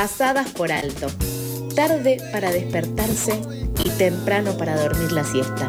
pasadas 0.00 0.52
por 0.52 0.70
alto, 0.70 1.08
tarde 1.74 2.18
para 2.30 2.52
despertarse 2.52 3.42
y 3.84 3.90
temprano 3.98 4.56
para 4.56 4.80
dormir 4.80 5.10
la 5.10 5.24
siesta. 5.24 5.68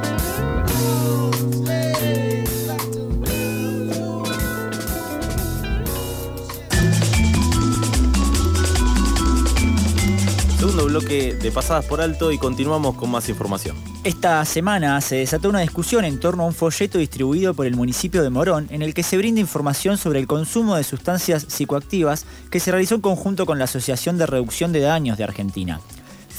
Segundo 10.60 10.86
bloque 10.86 11.34
de 11.34 11.52
Pasadas 11.52 11.86
por 11.86 12.00
Alto 12.00 12.32
y 12.32 12.38
continuamos 12.38 12.94
con 12.98 13.10
más 13.10 13.28
información. 13.30 13.89
Esta 14.06 14.46
semana 14.46 15.02
se 15.02 15.18
desató 15.18 15.50
una 15.50 15.60
discusión 15.60 16.06
en 16.06 16.22
torno 16.22 16.44
a 16.44 16.46
un 16.46 16.54
folleto 16.54 17.00
distribuido 17.00 17.54
por 17.54 17.66
el 17.66 17.76
municipio 17.76 18.24
de 18.24 18.30
Morón 18.30 18.68
en 18.70 18.82
el 18.82 18.94
que 18.94 19.04
se 19.04 19.18
brinda 19.18 19.42
información 19.42 19.98
sobre 19.98 20.20
el 20.20 20.28
consumo 20.28 20.78
de 20.78 20.86
sustancias 20.86 21.46
psicoactivas 21.50 22.26
que 22.50 22.62
se 22.62 22.72
realizó 22.72 22.96
en 22.96 23.02
conjunto 23.02 23.46
con 23.46 23.60
la 23.60 23.66
Asociación 23.66 24.18
de 24.18 24.26
Reducción 24.26 24.72
de 24.72 24.80
Daños 24.80 25.18
de 25.18 25.26
Argentina. 25.26 25.82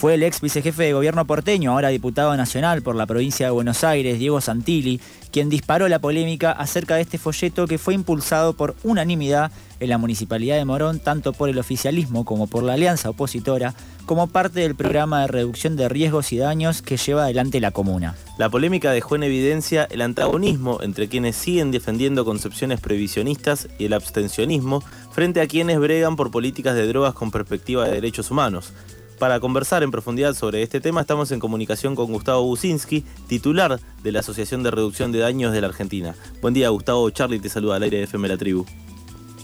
Fue 0.00 0.14
el 0.14 0.22
ex 0.22 0.40
vicejefe 0.40 0.84
de 0.84 0.94
gobierno 0.94 1.26
porteño, 1.26 1.72
ahora 1.72 1.88
diputado 1.88 2.34
nacional 2.34 2.80
por 2.80 2.96
la 2.96 3.04
provincia 3.04 3.44
de 3.44 3.52
Buenos 3.52 3.84
Aires, 3.84 4.18
Diego 4.18 4.40
Santilli, 4.40 4.98
quien 5.30 5.50
disparó 5.50 5.88
la 5.88 5.98
polémica 5.98 6.52
acerca 6.52 6.94
de 6.94 7.02
este 7.02 7.18
folleto 7.18 7.66
que 7.66 7.76
fue 7.76 7.92
impulsado 7.92 8.54
por 8.54 8.76
unanimidad 8.82 9.52
en 9.78 9.90
la 9.90 9.98
municipalidad 9.98 10.56
de 10.56 10.64
Morón, 10.64 11.00
tanto 11.00 11.34
por 11.34 11.50
el 11.50 11.58
oficialismo 11.58 12.24
como 12.24 12.46
por 12.46 12.62
la 12.62 12.72
alianza 12.72 13.10
opositora, 13.10 13.74
como 14.06 14.28
parte 14.28 14.60
del 14.60 14.74
programa 14.74 15.20
de 15.20 15.26
reducción 15.26 15.76
de 15.76 15.90
riesgos 15.90 16.32
y 16.32 16.38
daños 16.38 16.80
que 16.80 16.96
lleva 16.96 17.24
adelante 17.24 17.60
la 17.60 17.70
comuna. 17.70 18.16
La 18.38 18.48
polémica 18.48 18.92
dejó 18.92 19.16
en 19.16 19.24
evidencia 19.24 19.86
el 19.90 20.00
antagonismo 20.00 20.78
entre 20.80 21.08
quienes 21.08 21.36
siguen 21.36 21.72
defendiendo 21.72 22.24
concepciones 22.24 22.80
previsionistas 22.80 23.68
y 23.78 23.84
el 23.84 23.92
abstencionismo 23.92 24.82
frente 25.12 25.42
a 25.42 25.46
quienes 25.46 25.78
bregan 25.78 26.16
por 26.16 26.30
políticas 26.30 26.74
de 26.74 26.86
drogas 26.86 27.12
con 27.12 27.30
perspectiva 27.30 27.84
de 27.84 27.92
derechos 27.92 28.30
humanos. 28.30 28.72
Para 29.20 29.38
conversar 29.38 29.82
en 29.82 29.90
profundidad 29.90 30.32
sobre 30.32 30.62
este 30.62 30.80
tema 30.80 31.02
estamos 31.02 31.30
en 31.30 31.40
comunicación 31.40 31.94
con 31.94 32.10
Gustavo 32.10 32.42
Businski, 32.42 33.04
titular 33.28 33.78
de 34.02 34.12
la 34.12 34.20
Asociación 34.20 34.62
de 34.62 34.70
Reducción 34.70 35.12
de 35.12 35.18
Daños 35.18 35.52
de 35.52 35.60
la 35.60 35.66
Argentina. 35.66 36.14
Buen 36.40 36.54
día 36.54 36.70
Gustavo, 36.70 37.10
Charlie 37.10 37.38
te 37.38 37.50
saluda 37.50 37.76
al 37.76 37.82
aire 37.82 37.98
de 37.98 38.04
FM 38.04 38.28
La 38.28 38.38
Tribu. 38.38 38.64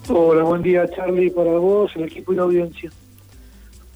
Hola, 0.09 0.45
buen 0.45 0.63
día 0.63 0.89
Charlie 0.89 1.29
para 1.29 1.51
vos, 1.59 1.95
el 1.95 2.05
equipo 2.05 2.33
y 2.33 2.37
la 2.37 2.45
audiencia. 2.45 2.91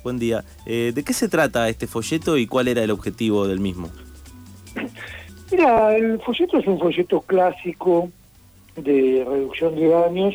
Buen 0.04 0.18
día. 0.18 0.44
Eh, 0.66 0.92
¿De 0.94 1.02
qué 1.02 1.14
se 1.14 1.30
trata 1.30 1.66
este 1.70 1.86
folleto 1.86 2.36
y 2.36 2.46
cuál 2.46 2.68
era 2.68 2.84
el 2.84 2.90
objetivo 2.90 3.48
del 3.48 3.60
mismo? 3.60 3.88
Mira, 5.50 5.96
el 5.96 6.20
folleto 6.20 6.58
es 6.58 6.66
un 6.66 6.78
folleto 6.78 7.22
clásico 7.22 8.10
de 8.76 9.24
reducción 9.26 9.74
de 9.76 9.88
daños 9.88 10.34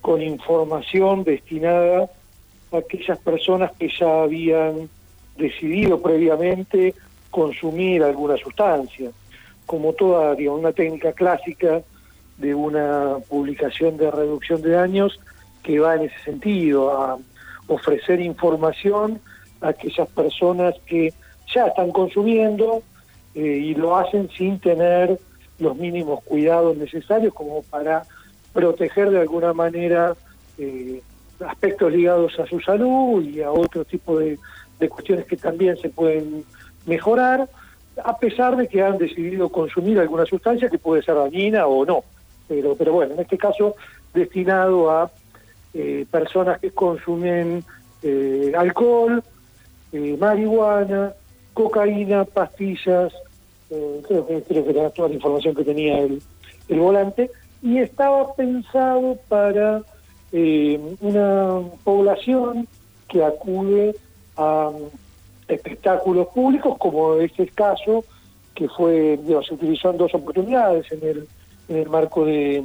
con 0.00 0.22
información 0.22 1.24
destinada 1.24 2.08
aquellas 2.72 3.18
personas 3.18 3.72
que 3.78 3.88
ya 3.88 4.22
habían 4.22 4.88
decidido 5.36 6.00
previamente 6.00 6.94
consumir 7.30 8.02
alguna 8.02 8.36
sustancia, 8.36 9.10
como 9.66 9.92
toda 9.92 10.34
una 10.50 10.72
técnica 10.72 11.12
clásica 11.12 11.82
de 12.38 12.54
una 12.54 13.18
publicación 13.28 13.96
de 13.96 14.10
reducción 14.10 14.62
de 14.62 14.70
daños 14.70 15.20
que 15.62 15.78
va 15.80 15.96
en 15.96 16.02
ese 16.02 16.18
sentido, 16.24 16.90
a 16.90 17.18
ofrecer 17.66 18.20
información 18.20 19.20
a 19.60 19.68
aquellas 19.68 20.08
personas 20.08 20.74
que 20.86 21.12
ya 21.54 21.66
están 21.66 21.90
consumiendo 21.90 22.82
eh, 23.34 23.40
y 23.40 23.74
lo 23.74 23.96
hacen 23.96 24.30
sin 24.30 24.58
tener 24.58 25.18
los 25.58 25.76
mínimos 25.76 26.22
cuidados 26.24 26.76
necesarios 26.76 27.34
como 27.34 27.62
para 27.62 28.04
proteger 28.52 29.10
de 29.10 29.20
alguna 29.20 29.52
manera 29.52 30.14
eh, 30.56 31.02
aspectos 31.46 31.92
ligados 31.92 32.38
a 32.38 32.46
su 32.46 32.60
salud 32.60 33.22
y 33.22 33.42
a 33.42 33.50
otro 33.50 33.84
tipo 33.84 34.18
de, 34.18 34.38
cuestiones 34.88 35.26
que 35.26 35.36
también 35.36 35.76
se 35.76 35.88
pueden 35.88 36.44
mejorar, 36.86 37.48
a 38.04 38.16
pesar 38.18 38.56
de 38.56 38.68
que 38.68 38.82
han 38.82 38.96
decidido 38.96 39.48
consumir 39.48 39.98
alguna 39.98 40.24
sustancia 40.24 40.68
que 40.68 40.78
puede 40.78 41.02
ser 41.02 41.16
dañina 41.16 41.66
o 41.66 41.84
no. 41.84 42.04
Pero, 42.46 42.76
pero 42.76 42.92
bueno, 42.92 43.14
en 43.14 43.20
este 43.20 43.36
caso 43.36 43.74
destinado 44.14 44.90
a 44.90 45.10
eh, 45.74 46.06
personas 46.10 46.60
que 46.60 46.70
consumen 46.70 47.64
eh, 48.02 48.52
alcohol, 48.56 49.22
eh, 49.92 50.16
marihuana, 50.18 51.12
cocaína, 51.54 52.24
pastillas, 52.24 53.12
creo, 53.68 54.26
que, 54.26 54.42
creo 54.42 54.64
que 54.64 54.70
era 54.70 54.90
toda 54.90 55.08
la 55.08 55.16
información 55.16 55.54
que 55.54 55.64
tenía 55.64 55.98
el, 55.98 56.22
el 56.68 56.78
volante, 56.78 57.30
y 57.62 57.78
estaba 57.78 58.32
pensado 58.34 59.18
para 59.28 59.82
eh, 60.32 60.78
una 61.00 61.60
población 61.84 62.68
que 63.08 63.24
acude 63.24 63.96
a 64.36 64.70
espectáculos 65.46 66.28
públicos, 66.28 66.76
como 66.78 67.14
es 67.14 67.32
el 67.38 67.52
caso, 67.52 68.04
que 68.54 68.68
fue, 68.68 69.18
se 69.46 69.54
utilizó 69.54 69.90
en 69.90 69.98
dos 69.98 70.14
oportunidades 70.14 70.90
en 70.92 71.06
el, 71.06 71.28
en 71.68 71.76
el 71.76 71.88
marco 71.88 72.24
de, 72.24 72.62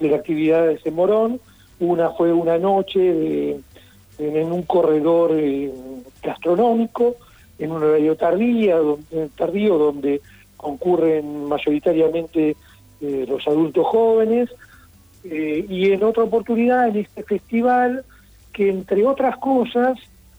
de 0.00 0.08
las 0.08 0.20
actividades 0.20 0.82
de 0.82 0.90
Morón. 0.90 1.40
Una 1.80 2.10
fue 2.10 2.32
una 2.32 2.58
noche 2.58 3.60
en 4.18 4.52
un 4.52 4.62
corredor 4.62 5.30
eh, 5.34 5.72
gastronómico, 6.22 7.14
en 7.58 7.70
un 7.72 7.82
horario 7.84 8.16
tardía, 8.16 8.76
donde, 8.76 9.28
tardío, 9.36 9.78
donde 9.78 10.20
concurren 10.56 11.44
mayoritariamente 11.44 12.56
eh, 13.00 13.26
los 13.28 13.46
adultos 13.46 13.86
jóvenes, 13.86 14.50
eh, 15.24 15.64
y 15.68 15.92
en 15.92 16.02
otra 16.02 16.24
oportunidad, 16.24 16.88
en 16.88 16.96
este 16.96 17.22
festival, 17.22 18.04
que 18.52 18.70
entre 18.70 19.06
otras 19.06 19.36
cosas, 19.38 19.98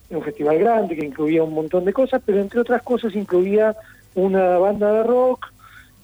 un 0.09 0.23
festival 0.23 0.59
grande 0.59 0.95
que 0.95 1.05
incluía 1.05 1.43
un 1.43 1.53
montón 1.53 1.85
de 1.85 1.93
cosas, 1.93 2.21
pero 2.25 2.39
entre 2.39 2.59
otras 2.59 2.81
cosas 2.81 3.15
incluía 3.15 3.75
una 4.15 4.57
banda 4.57 4.91
de 4.91 5.03
rock 5.03 5.51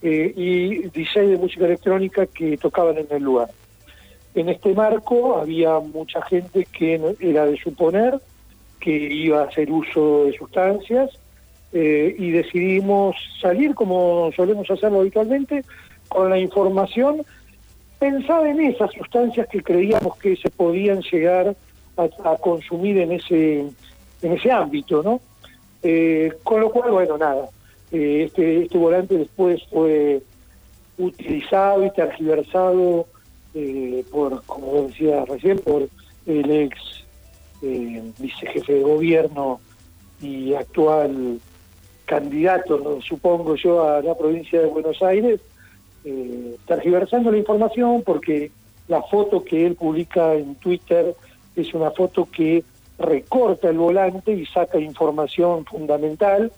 eh, 0.01 0.33
y 0.35 0.89
DJ 0.89 1.27
de 1.27 1.37
música 1.37 1.65
electrónica 1.65 2.25
que 2.27 2.57
tocaban 2.57 2.97
en 2.97 3.07
el 3.09 3.23
lugar. 3.23 3.49
En 4.35 4.49
este 4.49 4.73
marco 4.73 5.37
había 5.37 5.79
mucha 5.79 6.21
gente 6.23 6.67
que 6.71 7.15
era 7.19 7.45
de 7.45 7.57
suponer 7.57 8.19
que 8.79 8.91
iba 8.91 9.41
a 9.41 9.45
hacer 9.45 9.71
uso 9.71 10.25
de 10.25 10.37
sustancias 10.37 11.09
eh, 11.73 12.15
y 12.19 12.31
decidimos 12.31 13.15
salir 13.41 13.73
como 13.73 14.29
solemos 14.35 14.69
hacerlo 14.69 14.99
habitualmente 14.99 15.63
con 16.07 16.29
la 16.29 16.37
información 16.37 17.25
pensaba 17.99 18.49
en 18.49 18.59
esas 18.61 18.91
sustancias 18.91 19.47
que 19.47 19.61
creíamos 19.61 20.17
que 20.17 20.35
se 20.35 20.49
podían 20.49 21.01
llegar 21.01 21.55
a, 21.97 22.35
consumir 22.37 22.97
en 22.97 23.13
ese 23.13 23.59
en 24.21 24.31
ese 24.33 24.51
ámbito, 24.51 25.03
¿no? 25.03 25.21
Eh, 25.83 26.33
con 26.43 26.61
lo 26.61 26.71
cual, 26.71 26.91
bueno, 26.91 27.17
nada, 27.17 27.47
eh, 27.91 28.23
este, 28.25 28.63
este 28.63 28.77
volante 28.77 29.17
después 29.17 29.61
fue 29.69 30.21
utilizado 30.97 31.85
y 31.85 31.91
tergiversado 31.91 33.05
eh, 33.53 34.03
por, 34.11 34.43
como 34.45 34.87
decía 34.87 35.25
recién, 35.25 35.59
por 35.59 35.87
el 36.25 36.51
ex 36.51 37.05
vicejefe 38.19 38.73
de 38.73 38.81
gobierno 38.81 39.59
y 40.21 40.53
actual 40.53 41.39
candidato, 42.05 42.99
supongo 43.01 43.55
yo, 43.55 43.83
a 43.83 44.01
la 44.01 44.15
provincia 44.15 44.59
de 44.59 44.67
Buenos 44.67 45.01
Aires, 45.01 45.39
eh, 46.05 46.55
tergiversando 46.67 47.31
la 47.31 47.37
información 47.37 48.03
porque 48.05 48.51
la 48.87 49.01
foto 49.01 49.43
que 49.43 49.65
él 49.65 49.75
publica 49.75 50.35
en 50.35 50.55
Twitter 50.55 51.15
es 51.55 51.73
una 51.73 51.91
foto 51.91 52.27
que 52.31 52.63
recorta 52.99 53.69
el 53.69 53.77
volante 53.77 54.31
y 54.31 54.45
saca 54.45 54.79
información 54.79 55.65
fundamental 55.65 56.51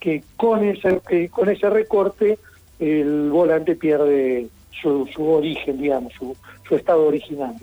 que 0.00 0.22
con 0.36 0.64
ese, 0.64 1.00
con 1.30 1.48
ese 1.48 1.68
recorte 1.70 2.38
el 2.78 3.30
volante 3.30 3.74
pierde 3.74 4.48
su, 4.80 5.06
su 5.08 5.26
origen, 5.28 5.80
digamos, 5.80 6.12
su, 6.14 6.36
su 6.68 6.76
estado 6.76 7.06
original. 7.06 7.54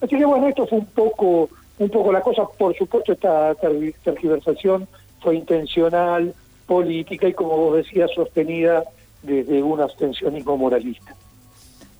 Así 0.00 0.16
que 0.16 0.24
bueno, 0.24 0.48
esto 0.48 0.66
fue 0.66 0.78
un 0.78 0.86
poco, 0.86 1.48
un 1.78 1.88
poco 1.88 2.12
la 2.12 2.20
cosa. 2.20 2.44
Por 2.58 2.74
supuesto, 2.76 3.12
esta 3.12 3.54
tergiversación 3.54 4.86
fue 5.20 5.36
intencional, 5.36 6.34
política 6.66 7.28
y, 7.28 7.34
como 7.34 7.56
vos 7.56 7.76
decías, 7.76 8.10
sostenida 8.14 8.84
desde 9.24 9.62
un 9.62 9.80
abstencionismo 9.80 10.56
moralista. 10.56 11.14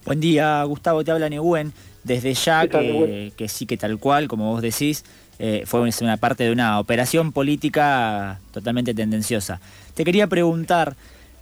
Buen 0.04 0.20
día, 0.20 0.62
Gustavo, 0.64 1.02
te 1.02 1.10
habla 1.10 1.28
Neguen. 1.28 1.72
Desde 2.04 2.34
ya 2.34 2.68
que, 2.68 3.32
que, 3.34 3.48
sí 3.48 3.64
que 3.64 3.78
tal 3.78 3.98
cual, 3.98 4.28
como 4.28 4.52
vos 4.52 4.60
decís, 4.60 5.04
eh, 5.38 5.64
fue 5.66 5.80
una 6.00 6.16
parte 6.18 6.44
de 6.44 6.52
una 6.52 6.78
operación 6.78 7.32
política 7.32 8.40
totalmente 8.52 8.94
tendenciosa. 8.94 9.60
Te 9.94 10.04
quería 10.04 10.26
preguntar, 10.26 10.96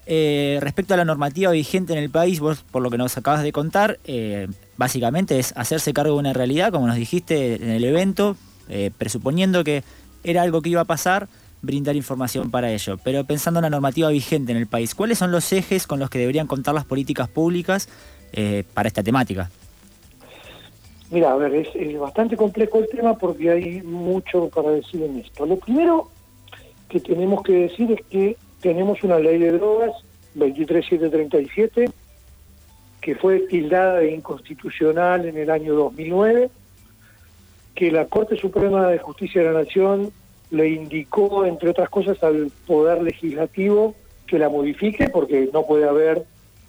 eh, 0.07 0.59
respecto 0.63 0.95
a 0.95 0.97
la 0.97 1.05
normativa 1.05 1.51
vigente 1.51 1.93
en 1.93 1.99
el 1.99 2.11
país, 2.11 2.41
vos 2.41 2.65
por 2.71 2.83
lo 2.83 2.91
que 2.91 2.99
nos 2.99 3.17
acabas 3.19 3.43
de 3.43 3.53
contar, 3.53 3.99
eh, 4.05 4.47
básicamente 4.77 5.39
es 5.39 5.53
hacerse 5.57 5.93
cargo 5.93 6.15
de 6.15 6.21
una 6.21 6.33
realidad, 6.33 6.73
como 6.73 6.87
nos 6.87 6.97
dijiste 6.97 7.57
en 7.57 7.71
el 7.71 7.85
evento, 7.85 8.37
presuponiendo 8.97 9.65
que 9.65 9.85
era 10.25 10.41
algo 10.41 10.63
que 10.63 10.71
iba 10.71 10.81
a 10.81 10.87
pasar, 10.87 11.29
brindar 11.63 11.97
información 11.97 12.51
para 12.51 12.71
ello. 12.71 12.99
Pero 13.03 13.25
pensando 13.25 13.61
en 13.61 13.63
la 13.63 13.71
normativa 13.71 14.09
vigente 14.11 14.53
en 14.53 14.59
el 14.59 14.67
país, 14.67 14.95
¿cuáles 14.95 15.19
son 15.19 15.31
los 15.31 15.53
ejes 15.53 15.87
con 15.87 15.99
los 15.99 16.11
que 16.11 16.19
deberían 16.19 16.47
contar 16.47 16.75
las 16.75 16.85
políticas 16.85 17.29
públicas 17.29 17.89
eh, 18.33 18.65
para 18.75 18.89
esta 18.89 19.03
temática? 19.03 19.51
Mira, 21.11 21.33
a 21.33 21.37
ver, 21.37 21.55
es, 21.55 21.99
bastante 21.99 22.37
complejo 22.37 22.79
el 22.81 22.89
tema 22.89 23.17
porque 23.17 23.51
hay 23.51 23.83
mucho 23.83 24.49
para 24.49 24.71
decir 24.71 25.03
en 25.03 25.19
esto. 25.19 25.47
Lo 25.47 25.57
primero 25.57 26.09
que 26.89 27.01
tenemos 27.01 27.43
que 27.43 27.53
decir 27.53 27.93
es 27.93 28.01
que 28.07 28.37
tenemos 28.61 29.03
una 29.03 29.19
ley 29.19 29.39
de 29.39 29.53
drogas, 29.53 29.93
23737, 30.35 31.91
que 33.03 33.15
fue 33.17 33.41
tildada 33.41 33.99
de 33.99 34.13
inconstitucional 34.13 35.27
en 35.27 35.37
el 35.37 35.51
año 35.51 35.75
2009, 35.75 36.51
que 37.75 37.91
la 37.91 38.07
Corte 38.07 38.37
Suprema 38.37 38.89
de 38.89 38.99
Justicia 38.99 39.43
de 39.43 39.53
la 39.53 39.65
Nación 39.65 40.13
le 40.53 40.69
indicó, 40.69 41.47
entre 41.47 41.71
otras 41.71 41.89
cosas, 41.89 42.23
al 42.23 42.53
Poder 42.67 43.03
Legislativo 43.03 43.95
que 44.27 44.39
la 44.39 44.51
modifique, 44.51 45.09
porque 45.09 45.49
no 45.53 45.65
puede 45.65 45.89
haber, 45.89 46.25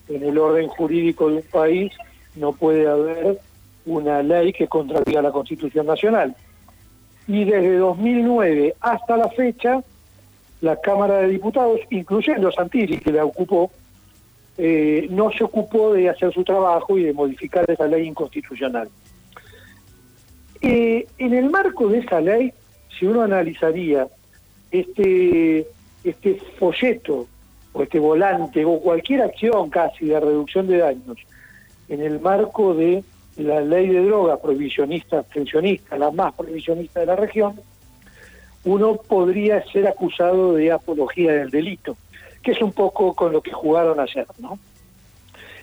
en 0.07 0.23
el 0.23 0.37
orden 0.37 0.69
jurídico 0.69 1.29
de 1.29 1.35
un 1.35 1.43
país, 1.43 1.91
no 2.35 2.53
puede 2.53 2.87
haber 2.87 3.39
una 3.85 4.23
ley 4.23 4.53
que 4.53 4.67
contradiga 4.67 5.21
la 5.21 5.31
Constitución 5.31 5.85
Nacional. 5.85 6.33
Y 7.27 7.43
desde 7.43 7.77
2009 7.77 8.75
hasta 8.79 9.17
la 9.17 9.27
fecha, 9.29 9.83
la 10.61 10.79
Cámara 10.79 11.17
de 11.19 11.27
Diputados, 11.27 11.81
incluyendo 11.89 12.53
Santilli, 12.53 12.99
que 12.99 13.11
la 13.11 13.25
ocupó, 13.25 13.69
eh, 14.57 15.07
no 15.09 15.29
se 15.31 15.43
ocupó 15.43 15.91
de 15.91 16.07
hacer 16.07 16.33
su 16.33 16.45
trabajo 16.45 16.97
y 16.97 17.03
de 17.03 17.13
modificar 17.13 17.69
esa 17.69 17.87
ley 17.87 18.07
inconstitucional. 18.07 18.87
Eh, 20.61 21.05
en 21.17 21.33
el 21.33 21.49
marco 21.49 21.89
de 21.89 21.99
esa 21.99 22.21
ley, 22.21 22.53
si 22.97 23.05
uno 23.05 23.21
analizaría 23.21 24.07
este, 24.71 25.67
este 26.03 26.35
folleto 26.57 27.27
o 27.73 27.83
este 27.83 27.99
volante 27.99 28.63
o 28.65 28.79
cualquier 28.79 29.21
acción 29.21 29.69
casi 29.69 30.05
de 30.05 30.19
reducción 30.19 30.67
de 30.67 30.77
daños 30.77 31.17
en 31.89 32.01
el 32.01 32.19
marco 32.19 32.73
de 32.73 33.03
la 33.37 33.61
ley 33.61 33.87
de 33.87 34.05
droga 34.05 34.37
prohibicionista, 34.37 35.19
abstencionista, 35.19 35.97
la 35.97 36.11
más 36.11 36.33
prohibicionista 36.33 36.99
de 36.99 37.05
la 37.07 37.15
región, 37.15 37.59
uno 38.65 38.95
podría 38.95 39.63
ser 39.71 39.87
acusado 39.87 40.53
de 40.53 40.71
apología 40.71 41.33
del 41.33 41.49
delito, 41.49 41.97
que 42.41 42.51
es 42.51 42.61
un 42.61 42.71
poco 42.71 43.13
con 43.13 43.33
lo 43.33 43.41
que 43.41 43.51
jugaron 43.51 43.99
ayer, 43.99 44.27
¿no? 44.39 44.59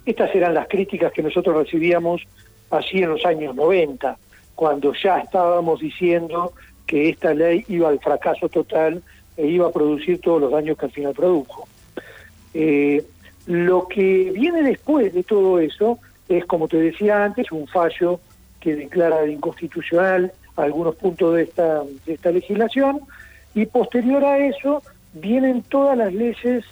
Estas 0.05 0.35
eran 0.35 0.55
las 0.55 0.67
críticas 0.69 1.13
que 1.13 1.23
nosotros 1.23 1.57
recibíamos 1.57 2.23
así 2.71 3.03
en 3.03 3.11
los 3.11 3.25
años 3.25 3.55
90, 3.55 4.17
cuando 4.55 4.93
ya 4.95 5.19
estábamos 5.19 5.81
diciendo 5.81 6.53
que 6.91 7.09
esta 7.09 7.33
ley 7.33 7.65
iba 7.69 7.89
al 7.89 8.01
fracaso 8.01 8.49
total 8.49 9.01
e 9.37 9.47
iba 9.47 9.69
a 9.69 9.73
producir 9.73 10.21
todos 10.21 10.41
los 10.41 10.51
daños 10.51 10.77
que 10.77 10.87
al 10.87 10.91
final 10.91 11.15
produjo. 11.15 11.69
Eh, 12.53 13.05
lo 13.47 13.87
que 13.87 14.33
viene 14.35 14.65
después 14.65 15.15
de 15.15 15.23
todo 15.23 15.61
eso 15.61 16.01
es, 16.29 16.45
como 16.47 16.67
te 16.67 16.79
decía 16.79 17.25
antes, 17.25 17.53
un 17.53 17.69
fallo 17.69 18.19
que 18.59 18.75
declara 18.75 19.23
de 19.23 19.31
inconstitucional 19.31 20.33
algunos 20.57 20.97
puntos 20.97 21.37
de 21.37 21.45
esta, 21.45 21.85
de 22.07 22.15
esta 22.15 22.33
legislación 22.33 23.03
y 23.55 23.67
posterior 23.67 24.25
a 24.25 24.45
eso 24.45 24.83
vienen 25.13 25.63
todas 25.63 25.97
las 25.97 26.13
leyes 26.13 26.65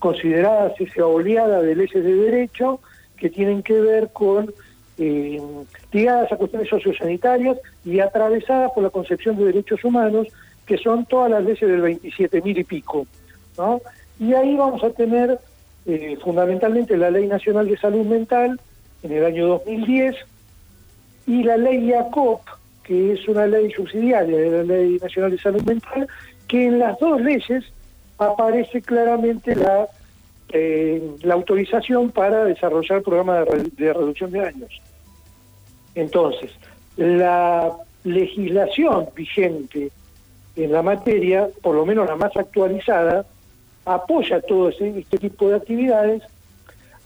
consideradas 0.00 0.72
esa 0.80 1.06
oleada 1.06 1.62
de 1.62 1.76
leyes 1.76 2.02
de 2.02 2.14
derecho 2.14 2.80
que 3.16 3.30
tienen 3.30 3.62
que 3.62 3.80
ver 3.80 4.10
con 4.12 4.52
eh, 5.00 5.40
ligadas 5.92 6.30
a 6.30 6.36
cuestiones 6.36 6.68
sociosanitarias 6.68 7.56
y 7.86 8.00
atravesadas 8.00 8.70
por 8.72 8.82
la 8.82 8.90
concepción 8.90 9.36
de 9.36 9.46
derechos 9.46 9.82
humanos, 9.82 10.28
que 10.66 10.76
son 10.76 11.06
todas 11.06 11.30
las 11.30 11.42
leyes 11.42 11.60
del 11.60 11.80
27 11.80 12.42
mil 12.42 12.58
y 12.58 12.64
pico. 12.64 13.06
¿no? 13.56 13.80
Y 14.18 14.34
ahí 14.34 14.54
vamos 14.56 14.84
a 14.84 14.90
tener 14.90 15.38
eh, 15.86 16.18
fundamentalmente 16.22 16.98
la 16.98 17.10
Ley 17.10 17.26
Nacional 17.26 17.66
de 17.66 17.78
Salud 17.78 18.04
Mental, 18.04 18.60
en 19.02 19.12
el 19.12 19.24
año 19.24 19.46
2010 19.48 20.14
y 21.26 21.42
la 21.44 21.56
ley 21.56 21.88
IACOP, 21.88 22.42
que 22.84 23.14
es 23.14 23.26
una 23.26 23.46
ley 23.46 23.70
subsidiaria 23.72 24.36
de 24.36 24.50
la 24.50 24.62
Ley 24.62 24.98
Nacional 25.00 25.30
de 25.30 25.38
Salud 25.38 25.62
Mental, 25.62 26.06
que 26.46 26.66
en 26.66 26.78
las 26.78 26.98
dos 26.98 27.18
leyes 27.22 27.64
aparece 28.18 28.82
claramente 28.82 29.56
la, 29.56 29.88
eh, 30.50 31.02
la 31.22 31.34
autorización 31.34 32.10
para 32.10 32.44
desarrollar 32.44 33.02
programas 33.02 33.46
de, 33.46 33.86
de 33.86 33.92
reducción 33.94 34.30
de 34.30 34.40
daños. 34.40 34.82
Entonces, 35.94 36.50
la 36.96 37.72
legislación 38.04 39.08
vigente 39.14 39.90
en 40.56 40.72
la 40.72 40.82
materia, 40.82 41.48
por 41.62 41.74
lo 41.74 41.86
menos 41.86 42.06
la 42.06 42.16
más 42.16 42.36
actualizada, 42.36 43.24
apoya 43.84 44.40
todo 44.40 44.68
este 44.68 45.18
tipo 45.18 45.48
de 45.48 45.56
actividades, 45.56 46.22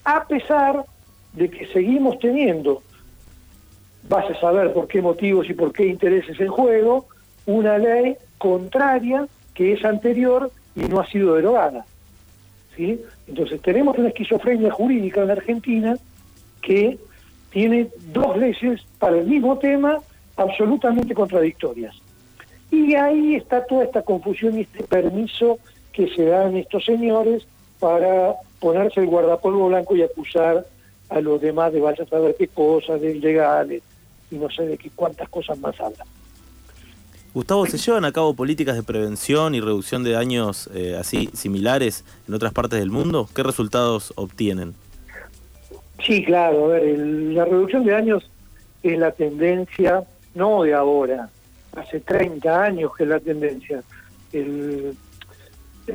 a 0.04 0.26
pesar 0.26 0.84
de 1.32 1.50
que 1.50 1.66
seguimos 1.66 2.18
teniendo, 2.18 2.82
vas 4.08 4.30
a 4.30 4.40
saber 4.40 4.72
por 4.72 4.86
qué 4.86 5.00
motivos 5.00 5.48
y 5.48 5.54
por 5.54 5.72
qué 5.72 5.86
intereses 5.86 6.38
en 6.38 6.48
juego, 6.48 7.06
una 7.46 7.78
ley 7.78 8.16
contraria 8.38 9.26
que 9.54 9.72
es 9.72 9.84
anterior 9.84 10.50
y 10.76 10.80
no 10.80 11.00
ha 11.00 11.06
sido 11.06 11.34
derogada. 11.34 11.84
Entonces 12.76 13.60
tenemos 13.62 13.96
una 13.98 14.08
esquizofrenia 14.08 14.70
jurídica 14.70 15.22
en 15.22 15.30
Argentina 15.30 15.96
que 16.60 16.98
tiene 17.54 17.88
dos 18.12 18.36
leyes 18.36 18.84
para 18.98 19.16
el 19.16 19.26
mismo 19.26 19.56
tema 19.56 19.98
absolutamente 20.36 21.14
contradictorias. 21.14 21.94
Y 22.72 22.96
ahí 22.96 23.36
está 23.36 23.64
toda 23.64 23.84
esta 23.84 24.02
confusión 24.02 24.58
y 24.58 24.62
este 24.62 24.82
permiso 24.82 25.60
que 25.92 26.08
se 26.08 26.24
dan 26.24 26.56
estos 26.56 26.84
señores 26.84 27.46
para 27.78 28.34
ponerse 28.58 29.00
el 29.00 29.06
guardapolvo 29.06 29.68
blanco 29.68 29.94
y 29.94 30.02
acusar 30.02 30.66
a 31.08 31.20
los 31.20 31.40
demás 31.40 31.72
de 31.72 31.80
vaya 31.80 32.02
a 32.02 32.08
saber 32.08 32.34
qué 32.36 32.48
cosas, 32.48 33.00
de 33.00 33.12
ilegales 33.12 33.84
y 34.32 34.34
no 34.34 34.50
sé 34.50 34.66
de 34.66 34.76
qué 34.76 34.90
cuántas 34.92 35.28
cosas 35.28 35.56
más 35.60 35.78
hablan. 35.80 36.08
Gustavo, 37.34 37.66
¿se 37.66 37.78
llevan 37.78 38.04
a 38.04 38.10
cabo 38.10 38.34
políticas 38.34 38.74
de 38.74 38.82
prevención 38.82 39.54
y 39.54 39.60
reducción 39.60 40.02
de 40.02 40.10
daños 40.10 40.68
eh, 40.74 40.96
así 40.98 41.30
similares 41.34 42.04
en 42.26 42.34
otras 42.34 42.52
partes 42.52 42.80
del 42.80 42.90
mundo? 42.90 43.28
¿Qué 43.32 43.44
resultados 43.44 44.12
obtienen? 44.16 44.74
Sí, 46.04 46.24
claro, 46.24 46.66
a 46.66 46.68
ver, 46.68 46.98
la 46.98 47.44
reducción 47.44 47.84
de 47.84 47.92
daños 47.92 48.30
es 48.82 48.98
la 48.98 49.12
tendencia, 49.12 50.04
no 50.34 50.62
de 50.62 50.74
ahora, 50.74 51.30
hace 51.76 52.00
30 52.00 52.62
años 52.62 52.94
que 52.96 53.04
es 53.04 53.08
la 53.08 53.20
tendencia. 53.20 53.82
El, 54.32 54.96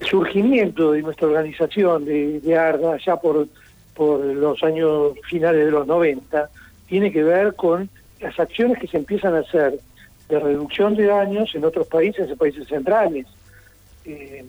surgimiento 0.03 0.91
de 0.91 1.01
nuestra 1.01 1.25
organización 1.25 2.05
de, 2.05 2.39
de 2.41 2.55
ARDA, 2.55 2.97
ya 3.03 3.15
por 3.15 3.47
por 3.99 4.23
los 4.23 4.63
años 4.63 5.11
finales 5.27 5.65
de 5.65 5.71
los 5.71 5.85
90, 5.85 6.49
tiene 6.87 7.11
que 7.11 7.21
ver 7.21 7.53
con 7.55 7.89
las 8.21 8.39
acciones 8.39 8.79
que 8.79 8.87
se 8.87 8.95
empiezan 8.95 9.35
a 9.35 9.39
hacer 9.39 9.77
de 10.29 10.39
reducción 10.39 10.95
de 10.95 11.07
daños 11.07 11.53
en 11.53 11.65
otros 11.65 11.85
países, 11.87 12.29
en 12.29 12.37
países 12.37 12.65
centrales. 12.69 13.25
Eh, 14.05 14.45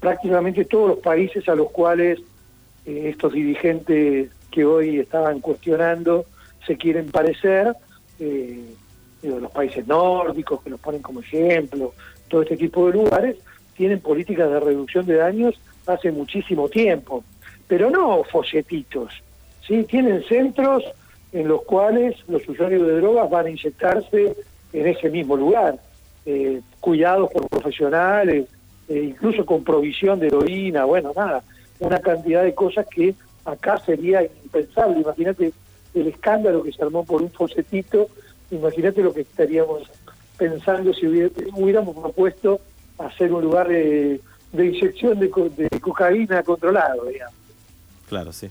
prácticamente 0.00 0.64
todos 0.64 0.88
los 0.88 0.98
países 0.98 1.48
a 1.48 1.54
los 1.54 1.70
cuales 1.70 2.18
eh, 2.84 3.10
estos 3.10 3.34
dirigentes 3.34 4.30
que 4.52 4.64
hoy 4.64 5.00
estaban 5.00 5.40
cuestionando 5.40 6.26
se 6.64 6.76
quieren 6.76 7.10
parecer, 7.10 7.74
eh, 8.20 8.74
los 9.22 9.50
países 9.50 9.86
nórdicos 9.86 10.62
que 10.62 10.70
los 10.70 10.78
ponen 10.78 11.02
como 11.02 11.20
ejemplo, 11.20 11.92
todo 12.28 12.42
este 12.42 12.56
tipo 12.56 12.86
de 12.86 12.92
lugares, 12.92 13.36
tienen 13.76 13.98
políticas 13.98 14.48
de 14.48 14.60
reducción 14.60 15.06
de 15.06 15.16
daños 15.16 15.60
hace 15.86 16.12
muchísimo 16.12 16.68
tiempo 16.68 17.24
pero 17.72 17.88
no 17.88 18.22
folletitos. 18.24 19.14
¿sí? 19.66 19.84
Tienen 19.84 20.22
centros 20.24 20.84
en 21.32 21.48
los 21.48 21.62
cuales 21.62 22.16
los 22.28 22.46
usuarios 22.46 22.86
de 22.86 23.00
drogas 23.00 23.30
van 23.30 23.46
a 23.46 23.48
inyectarse 23.48 24.36
en 24.74 24.86
ese 24.86 25.08
mismo 25.08 25.38
lugar, 25.38 25.78
eh, 26.26 26.60
cuidados 26.80 27.30
por 27.32 27.48
profesionales, 27.48 28.46
eh, 28.90 29.02
incluso 29.02 29.46
con 29.46 29.64
provisión 29.64 30.20
de 30.20 30.26
heroína, 30.26 30.84
bueno, 30.84 31.12
nada, 31.16 31.42
una 31.78 31.98
cantidad 32.00 32.42
de 32.42 32.54
cosas 32.54 32.86
que 32.94 33.14
acá 33.44 33.78
sería 33.78 34.22
impensable. 34.22 35.00
Imagínate 35.00 35.52
el 35.94 36.06
escándalo 36.06 36.62
que 36.62 36.72
se 36.72 36.82
armó 36.82 37.04
por 37.04 37.22
un 37.22 37.30
focetito, 37.30 38.08
imagínate 38.50 39.02
lo 39.02 39.12
que 39.12 39.22
estaríamos 39.22 39.82
pensando 40.36 40.92
si 40.94 41.06
hubiéramos 41.06 41.96
propuesto 41.96 42.60
hacer 42.98 43.32
un 43.32 43.42
lugar 43.42 43.68
de, 43.68 44.20
inyección 44.52 45.18
de, 45.18 45.28
de 45.56 45.80
cocaína 45.80 46.42
controlado, 46.42 47.06
digamos. 47.06 47.34
Claro, 48.08 48.32
sí. 48.32 48.50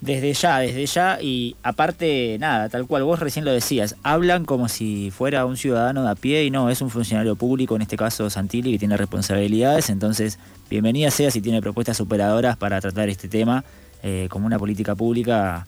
Desde 0.00 0.34
ya, 0.34 0.58
desde 0.58 0.84
ya, 0.86 1.18
y 1.22 1.56
aparte, 1.62 2.36
nada, 2.38 2.68
tal 2.68 2.86
cual 2.86 3.04
vos 3.04 3.18
recién 3.18 3.44
lo 3.44 3.52
decías, 3.52 3.96
hablan 4.02 4.44
como 4.44 4.68
si 4.68 5.10
fuera 5.10 5.46
un 5.46 5.56
ciudadano 5.56 6.04
de 6.04 6.10
a 6.10 6.14
pie 6.14 6.44
y 6.44 6.50
no, 6.50 6.68
es 6.68 6.82
un 6.82 6.90
funcionario 6.90 7.34
público, 7.34 7.76
en 7.76 7.82
este 7.82 7.96
caso 7.96 8.28
Santilli, 8.28 8.72
que 8.72 8.78
tiene 8.78 8.96
responsabilidades, 8.98 9.88
entonces, 9.88 10.38
bienvenida 10.68 11.10
sea 11.10 11.30
si 11.30 11.40
tiene 11.40 11.62
propuestas 11.62 11.96
superadoras 11.96 12.58
para 12.58 12.80
tratar 12.80 13.08
este 13.08 13.28
tema 13.28 13.64
eh, 14.02 14.28
como 14.30 14.46
una 14.46 14.58
política 14.58 14.94
pública 14.94 15.66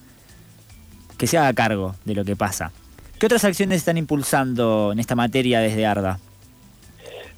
que 1.17 1.27
se 1.27 1.39
haga 1.39 1.53
cargo 1.55 1.95
de 2.05 2.15
lo 2.15 2.25
que 2.25 2.37
pasa. 2.37 2.71
¿Qué 3.19 3.27
otras 3.27 3.45
acciones 3.45 3.79
están 3.79 3.97
impulsando 3.97 4.93
en 4.93 5.01
esta 5.01 5.17
materia 5.17 5.61
desde 5.61 5.87
ARDA? 5.87 6.19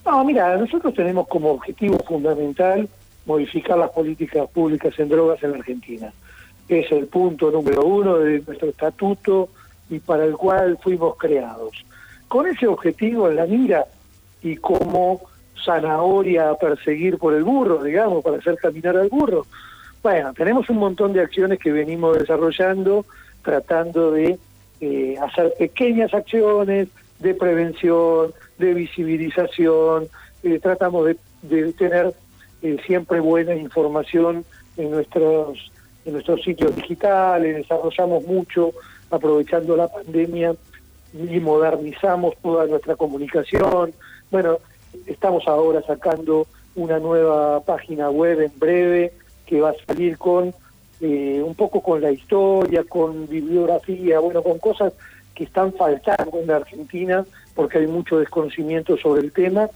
No, 0.04 0.24
mira, 0.24 0.56
nosotros 0.56 0.92
tenemos 0.94 1.28
como 1.28 1.52
objetivo 1.52 1.98
fundamental 2.06 2.88
modificar 3.26 3.78
las 3.78 3.90
políticas 3.90 4.48
públicas 4.50 4.92
en 4.98 5.08
drogas 5.08 5.42
en 5.42 5.52
la 5.52 5.58
Argentina. 5.58 6.12
Es 6.70 6.92
el 6.92 7.08
punto 7.08 7.50
número 7.50 7.84
uno 7.84 8.18
de 8.18 8.42
nuestro 8.46 8.68
estatuto 8.68 9.48
y 9.88 9.98
para 9.98 10.24
el 10.24 10.36
cual 10.36 10.78
fuimos 10.80 11.16
creados. 11.16 11.84
Con 12.28 12.46
ese 12.46 12.68
objetivo 12.68 13.28
en 13.28 13.34
la 13.34 13.46
mira 13.46 13.86
y 14.40 14.56
como 14.56 15.20
zanahoria 15.64 16.50
a 16.50 16.54
perseguir 16.54 17.18
por 17.18 17.34
el 17.34 17.42
burro, 17.42 17.82
digamos, 17.82 18.22
para 18.22 18.36
hacer 18.36 18.54
caminar 18.54 18.96
al 18.96 19.08
burro. 19.08 19.46
Bueno, 20.00 20.32
tenemos 20.32 20.70
un 20.70 20.76
montón 20.76 21.12
de 21.12 21.20
acciones 21.20 21.58
que 21.58 21.72
venimos 21.72 22.16
desarrollando, 22.16 23.04
tratando 23.42 24.12
de 24.12 24.38
eh, 24.80 25.16
hacer 25.20 25.52
pequeñas 25.58 26.14
acciones 26.14 26.86
de 27.18 27.34
prevención, 27.34 28.32
de 28.58 28.74
visibilización, 28.74 30.06
eh, 30.44 30.60
tratamos 30.60 31.04
de, 31.06 31.16
de 31.42 31.72
tener 31.72 32.14
eh, 32.62 32.76
siempre 32.86 33.18
buena 33.18 33.56
información 33.56 34.44
en 34.76 34.92
nuestros, 34.92 35.72
nuestros 36.12 36.42
sitios 36.42 36.74
digitales, 36.76 37.56
desarrollamos 37.56 38.24
mucho 38.26 38.72
aprovechando 39.10 39.76
la 39.76 39.88
pandemia 39.88 40.54
y 41.12 41.40
modernizamos 41.40 42.34
toda 42.42 42.66
nuestra 42.66 42.96
comunicación. 42.96 43.92
Bueno, 44.30 44.58
estamos 45.06 45.46
ahora 45.48 45.82
sacando 45.82 46.46
una 46.76 46.98
nueva 46.98 47.60
página 47.60 48.10
web 48.10 48.40
en 48.40 48.52
breve 48.58 49.12
que 49.46 49.60
va 49.60 49.70
a 49.70 49.86
salir 49.86 50.16
con 50.16 50.54
eh, 51.00 51.42
un 51.44 51.54
poco 51.54 51.82
con 51.82 52.00
la 52.00 52.12
historia, 52.12 52.84
con 52.84 53.26
bibliografía, 53.26 54.20
bueno, 54.20 54.42
con 54.42 54.58
cosas 54.58 54.92
que 55.34 55.44
están 55.44 55.72
faltando 55.72 56.38
en 56.38 56.50
Argentina 56.50 57.24
porque 57.54 57.78
hay 57.78 57.86
mucho 57.86 58.18
desconocimiento 58.18 58.96
sobre 58.96 59.22
el 59.22 59.32
tema 59.32 59.68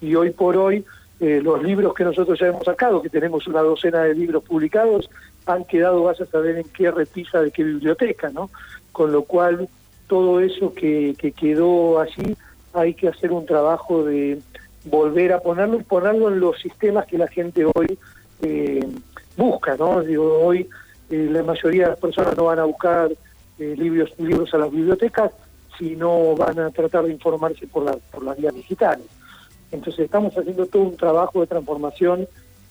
y 0.00 0.14
hoy 0.14 0.30
por 0.30 0.56
hoy 0.56 0.84
eh, 1.20 1.40
los 1.42 1.62
libros 1.62 1.94
que 1.94 2.04
nosotros 2.04 2.38
ya 2.38 2.48
hemos 2.48 2.64
sacado, 2.64 3.02
que 3.02 3.10
tenemos 3.10 3.46
una 3.46 3.60
docena 3.60 4.02
de 4.04 4.14
libros 4.14 4.42
publicados, 4.42 5.10
han 5.46 5.64
quedado, 5.64 6.02
vas 6.04 6.20
a 6.20 6.26
saber 6.26 6.56
en 6.56 6.64
qué 6.64 6.90
repisa 6.90 7.40
de 7.40 7.50
qué 7.50 7.62
biblioteca, 7.62 8.30
¿no? 8.30 8.50
Con 8.92 9.12
lo 9.12 9.24
cual, 9.24 9.68
todo 10.06 10.40
eso 10.40 10.72
que, 10.74 11.14
que 11.18 11.32
quedó 11.32 12.00
allí, 12.00 12.36
hay 12.72 12.94
que 12.94 13.08
hacer 13.08 13.32
un 13.32 13.46
trabajo 13.46 14.04
de 14.04 14.40
volver 14.84 15.32
a 15.32 15.40
ponerlo 15.40 15.78
y 15.78 15.82
ponerlo 15.82 16.28
en 16.28 16.40
los 16.40 16.58
sistemas 16.58 17.06
que 17.06 17.18
la 17.18 17.28
gente 17.28 17.64
hoy 17.64 17.98
eh, 18.42 18.86
busca, 19.36 19.76
¿no? 19.76 20.02
Digo, 20.02 20.40
hoy 20.42 20.68
eh, 21.10 21.28
la 21.30 21.42
mayoría 21.42 21.84
de 21.84 21.90
las 21.90 22.00
personas 22.00 22.36
no 22.36 22.44
van 22.44 22.58
a 22.58 22.64
buscar 22.64 23.10
eh, 23.58 23.74
libros, 23.76 24.12
libros 24.18 24.52
a 24.54 24.58
las 24.58 24.70
bibliotecas, 24.70 25.32
sino 25.78 26.34
van 26.34 26.58
a 26.58 26.70
tratar 26.70 27.04
de 27.04 27.12
informarse 27.12 27.66
por, 27.66 27.84
la, 27.84 27.92
por 28.10 28.24
las 28.24 28.36
vías 28.36 28.54
digitales. 28.54 29.06
Entonces 29.72 30.04
estamos 30.04 30.36
haciendo 30.36 30.66
todo 30.66 30.82
un 30.82 30.96
trabajo 30.96 31.40
de 31.40 31.46
transformación 31.46 32.26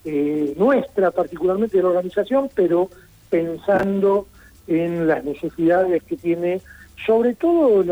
eh, 0.06 0.54
nuestra, 0.58 1.12
particularmente 1.12 1.78
de 1.78 1.84
la 1.84 1.90
organización, 1.90 2.50
pero 2.54 2.90
pensando 3.30 4.28
en 4.68 5.08
las 5.08 5.24
necesidades 5.24 6.04
que 6.04 6.18
tiene, 6.18 6.62
sobre 7.06 7.36
todo 7.36 7.84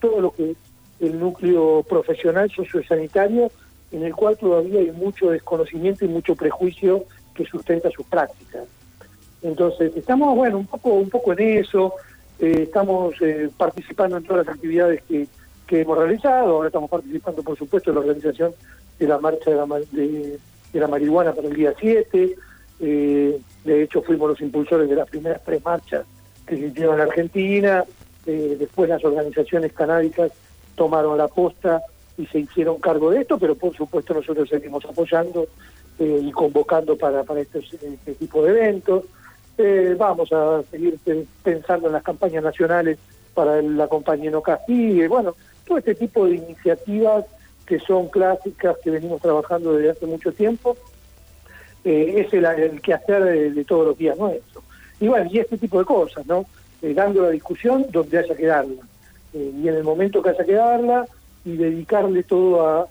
todo 0.00 0.20
lo 0.20 0.32
que 0.32 0.54
el 1.00 1.18
núcleo 1.18 1.84
profesional 1.88 2.50
sociosanitario, 2.50 3.50
en 3.92 4.04
el 4.04 4.14
cual 4.14 4.36
todavía 4.36 4.80
hay 4.80 4.92
mucho 4.92 5.30
desconocimiento 5.30 6.04
y 6.04 6.08
mucho 6.08 6.36
prejuicio 6.36 7.04
que 7.34 7.44
sustenta 7.44 7.90
sus 7.90 8.06
prácticas. 8.06 8.64
Entonces 9.42 9.96
estamos, 9.96 10.36
bueno, 10.36 10.58
un 10.58 10.66
poco, 10.66 10.90
un 10.90 11.08
poco 11.08 11.32
en 11.32 11.58
eso, 11.58 11.94
eh, 12.38 12.64
estamos 12.64 13.14
eh, 13.20 13.50
participando 13.56 14.16
en 14.16 14.24
todas 14.24 14.46
las 14.46 14.54
actividades 14.54 15.02
que 15.02 15.26
que 15.70 15.82
hemos 15.82 15.96
realizado. 15.96 16.56
Ahora 16.56 16.66
estamos 16.66 16.90
participando, 16.90 17.44
por 17.44 17.56
supuesto, 17.56 17.90
en 17.90 17.94
la 17.94 18.00
organización 18.00 18.52
de 18.98 19.06
la 19.06 19.18
marcha 19.18 19.50
de 19.50 19.56
la, 19.56 19.66
de, 19.92 20.38
la 20.72 20.88
marihuana 20.88 21.32
para 21.32 21.46
el 21.46 21.54
día 21.54 21.72
7. 21.78 22.34
Eh, 22.80 23.40
de 23.64 23.82
hecho, 23.82 24.02
fuimos 24.02 24.30
los 24.30 24.40
impulsores 24.40 24.90
de 24.90 24.96
las 24.96 25.08
primeras 25.08 25.40
tres 25.44 25.64
marchas 25.64 26.04
que 26.44 26.56
se 26.56 26.66
hicieron 26.66 26.96
en 26.96 27.02
Argentina. 27.02 27.84
Eh, 28.26 28.56
después 28.58 28.88
las 28.88 29.04
organizaciones 29.04 29.72
canábicas 29.72 30.32
tomaron 30.74 31.16
la 31.16 31.28
posta 31.28 31.82
y 32.18 32.26
se 32.26 32.40
hicieron 32.40 32.80
cargo 32.80 33.12
de 33.12 33.20
esto, 33.20 33.38
pero 33.38 33.54
por 33.54 33.72
supuesto 33.76 34.12
nosotros 34.12 34.48
seguimos 34.48 34.84
apoyando 34.84 35.46
eh, 36.00 36.20
y 36.20 36.32
convocando 36.32 36.98
para, 36.98 37.22
para 37.22 37.42
este, 37.42 37.60
este 37.60 38.14
tipo 38.14 38.42
de 38.42 38.50
eventos. 38.50 39.04
vamos 39.96 40.32
a 40.32 40.62
seguir 40.68 40.98
pensando 41.44 41.86
en 41.86 41.92
las 41.92 42.02
campañas 42.02 42.42
nacionales 42.42 42.98
para 43.34 43.62
la 43.62 43.86
compañía 43.86 44.32
No 44.32 44.42
Castigue. 44.42 45.06
Bueno, 45.06 45.36
todo 45.70 45.78
este 45.78 45.94
tipo 45.94 46.26
de 46.26 46.34
iniciativas 46.34 47.24
que 47.64 47.78
son 47.78 48.08
clásicas, 48.08 48.76
que 48.82 48.90
venimos 48.90 49.22
trabajando 49.22 49.74
desde 49.74 49.90
hace 49.90 50.06
mucho 50.06 50.32
tiempo, 50.32 50.76
eh, 51.84 52.14
es 52.26 52.34
el, 52.34 52.44
el 52.44 52.82
quehacer 52.82 53.22
de, 53.54 53.64
todos 53.64 53.86
los 53.86 53.96
días 53.96 54.18
nuestros. 54.18 54.64
Y 54.98 55.06
bueno, 55.06 55.30
y 55.32 55.38
este 55.38 55.56
tipo 55.56 55.78
de 55.78 55.84
cosas, 55.84 56.26
¿no? 56.26 56.44
Eh, 56.82 56.92
dando 56.92 57.22
la 57.22 57.30
discusión 57.30 57.86
donde 57.90 58.18
haya 58.18 58.34
que 58.34 58.46
darla. 58.46 58.82
Eh, 59.32 59.52
y 59.62 59.68
en 59.68 59.76
el 59.76 59.84
momento 59.84 60.20
que 60.20 60.30
haya 60.30 60.44
que 60.44 60.54
darla, 60.54 61.06
y 61.44 61.56
dedicarle 61.56 62.24
todo 62.24 62.66
a 62.66 62.88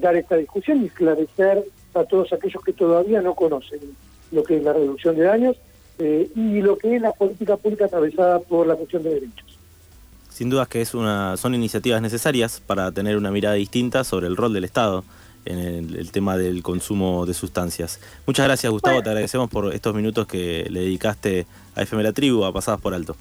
dar 0.00 0.16
esta 0.16 0.36
discusión 0.36 0.82
y 0.82 0.86
esclarecer 0.86 1.62
a 1.92 2.04
todos 2.04 2.32
aquellos 2.32 2.64
que 2.64 2.72
todavía 2.72 3.20
no 3.20 3.34
conocen 3.34 3.80
lo 4.30 4.42
que 4.42 4.56
es 4.56 4.62
la 4.62 4.72
reducción 4.72 5.14
de 5.14 5.24
daños 5.24 5.56
y 5.98 6.62
lo 6.62 6.78
que 6.78 6.96
es 6.96 7.02
la 7.02 7.12
política 7.12 7.58
pública 7.58 7.84
atravesada 7.84 8.40
por 8.40 8.66
la 8.66 8.74
cuestión 8.74 9.02
de 9.02 9.10
derechos. 9.10 9.51
Sin 10.32 10.48
dudas 10.48 10.66
que 10.66 10.80
es 10.80 10.94
una, 10.94 11.36
son 11.36 11.54
iniciativas 11.54 12.00
necesarias 12.00 12.62
para 12.66 12.90
tener 12.90 13.18
una 13.18 13.30
mirada 13.30 13.54
distinta 13.54 14.02
sobre 14.02 14.26
el 14.28 14.36
rol 14.36 14.54
del 14.54 14.64
Estado 14.64 15.04
en 15.44 15.94
el, 15.94 16.10
tema 16.10 16.38
del 16.38 16.62
consumo 16.62 17.26
de 17.26 17.34
sustancias. 17.34 18.00
Muchas 18.26 18.46
gracias 18.46 18.72
Gustavo, 18.72 19.02
te 19.02 19.10
agradecemos 19.10 19.50
por 19.50 19.74
estos 19.74 19.94
minutos 19.94 20.26
que 20.26 20.66
le 20.70 20.80
dedicaste 20.80 21.46
a 21.74 21.82
FM 21.82 22.02
La 22.02 22.12
Tribu, 22.12 22.44
a 22.44 22.52
Pasadas 22.52 22.80
por 22.80 22.94
Alto. 22.94 23.14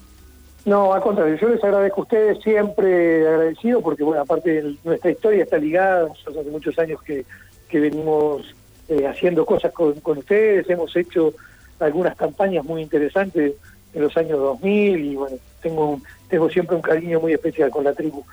No, 0.64 0.94
al 0.94 1.02
contrario, 1.02 1.36
yo 1.36 1.50
les 1.50 1.62
agradezco 1.64 2.02
a 2.02 2.04
ustedes, 2.04 2.42
siempre 2.44 3.28
agradecido, 3.28 3.82
porque 3.82 4.04
bueno, 4.04 4.22
aparte 4.22 4.76
nuestra 4.84 5.12
historia 5.12 5.44
está 5.44 5.58
ligada, 5.58 6.08
nosotros 6.08 6.38
hace 6.38 6.50
muchos 6.50 6.80
años 6.80 7.02
que, 7.02 7.26
que 7.68 7.80
venimos 7.80 8.56
eh, 8.88 9.06
haciendo 9.06 9.46
cosas 9.46 9.74
con, 9.74 10.00
con 10.00 10.20
ustedes, 10.20 10.70
hemos 10.70 10.96
hecho 10.96 11.34
algunas 11.80 12.16
campañas 12.16 12.64
muy 12.64 12.82
interesantes 12.82 13.54
en 13.94 14.02
los 14.02 14.16
años 14.18 14.40
2000 14.40 15.06
y 15.06 15.16
bueno, 15.16 15.38
tengo, 15.62 16.00
tengo 16.30 16.50
siempre 16.50 16.76
un 16.76 16.82
cariño 16.82 17.20
muy 17.20 17.34
especial 17.34 17.70
con 17.70 17.84
la 17.84 17.94
tribu. 17.94 18.24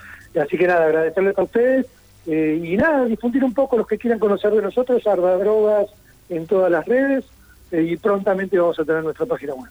Así 0.41 0.57
que 0.57 0.67
nada, 0.67 0.87
agradecerles 0.87 1.37
a 1.39 1.43
ustedes 1.43 1.87
eh, 2.27 2.61
y 2.63 2.77
nada, 2.77 3.05
difundir 3.07 3.45
un 3.45 3.55
poco 3.55 3.77
los 3.77 3.87
que 3.87 3.99
quieran 3.99 4.19
conocer 4.19 4.53
de 4.53 4.63
nosotros, 4.63 5.07
Arda 5.07 5.37
Drogas 5.39 5.89
en 6.29 6.47
todas 6.47 6.71
las 6.71 6.85
redes 6.87 7.25
eh, 7.73 7.83
y 7.83 7.97
prontamente 7.97 8.59
vamos 8.59 8.79
a 8.79 8.85
tener 8.85 9.03
nuestra 9.03 9.27
página 9.27 9.55
web. 9.55 9.71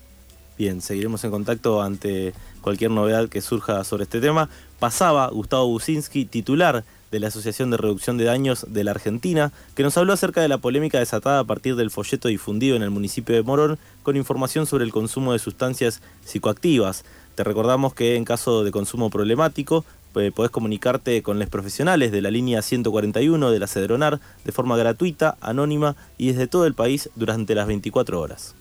Bien, 0.57 0.81
seguiremos 0.81 1.23
en 1.23 1.29
contacto 1.29 1.83
ante 1.83 2.33
cualquier 2.61 2.89
novedad 2.89 3.29
que 3.29 3.41
surja 3.41 3.83
sobre 3.83 4.03
este 4.03 4.19
tema. 4.19 4.49
Pasaba 4.79 5.27
Gustavo 5.27 5.67
Businski, 5.67 6.25
titular 6.25 6.83
de 7.11 7.19
la 7.19 7.27
Asociación 7.27 7.71
de 7.71 7.77
Reducción 7.77 8.17
de 8.17 8.25
Daños 8.25 8.65
de 8.69 8.83
la 8.83 8.91
Argentina, 8.91 9.51
que 9.75 9.83
nos 9.83 9.97
habló 9.97 10.13
acerca 10.13 10.41
de 10.41 10.47
la 10.47 10.57
polémica 10.57 10.99
desatada 10.99 11.39
a 11.39 11.43
partir 11.43 11.75
del 11.75 11.91
folleto 11.91 12.27
difundido 12.27 12.75
en 12.75 12.83
el 12.83 12.89
municipio 12.89 13.35
de 13.35 13.43
Morón 13.43 13.77
con 14.03 14.15
información 14.15 14.65
sobre 14.65 14.85
el 14.85 14.91
consumo 14.91 15.33
de 15.33 15.39
sustancias 15.39 16.01
psicoactivas. 16.25 17.05
Te 17.35 17.43
recordamos 17.43 17.93
que 17.93 18.15
en 18.15 18.25
caso 18.25 18.63
de 18.63 18.71
consumo 18.71 19.09
problemático, 19.09 19.85
podés 20.33 20.51
comunicarte 20.51 21.21
con 21.21 21.37
los 21.39 21.49
profesionales 21.49 22.11
de 22.11 22.21
la 22.21 22.31
línea 22.31 22.61
141 22.61 23.51
de 23.51 23.59
la 23.59 23.67
Cedronar 23.67 24.19
de 24.43 24.51
forma 24.51 24.75
gratuita, 24.77 25.37
anónima 25.41 25.95
y 26.17 26.31
desde 26.31 26.47
todo 26.47 26.65
el 26.65 26.73
país 26.73 27.09
durante 27.15 27.53
las 27.53 27.67
24 27.67 28.19
horas. 28.19 28.56